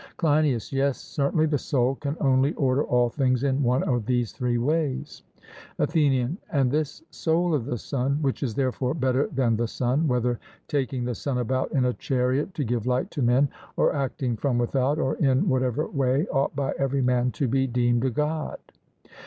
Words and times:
CLEINIAS: 0.17 0.73
Yes, 0.73 0.97
certainly; 0.97 1.45
the 1.45 1.59
soul 1.59 1.93
can 1.93 2.17
only 2.19 2.55
order 2.55 2.83
all 2.85 3.07
things 3.07 3.43
in 3.43 3.61
one 3.61 3.83
of 3.83 4.07
these 4.07 4.31
three 4.31 4.57
ways. 4.57 5.21
ATHENIAN: 5.77 6.39
And 6.51 6.71
this 6.71 7.03
soul 7.11 7.53
of 7.53 7.65
the 7.65 7.77
sun, 7.77 8.17
which 8.23 8.41
is 8.41 8.55
therefore 8.55 8.95
better 8.95 9.27
than 9.27 9.55
the 9.57 9.67
sun, 9.67 10.07
whether 10.07 10.39
taking 10.67 11.05
the 11.05 11.13
sun 11.13 11.37
about 11.37 11.71
in 11.71 11.85
a 11.85 11.93
chariot 11.93 12.55
to 12.55 12.63
give 12.63 12.87
light 12.87 13.11
to 13.11 13.21
men, 13.21 13.47
or 13.77 13.93
acting 13.93 14.35
from 14.37 14.57
without, 14.57 14.97
or 14.97 15.17
in 15.17 15.47
whatever 15.47 15.87
way, 15.87 16.25
ought 16.31 16.55
by 16.55 16.73
every 16.79 17.03
man 17.03 17.29
to 17.33 17.47
be 17.47 17.67
deemed 17.67 18.03
a 18.03 18.09
God. 18.09 18.57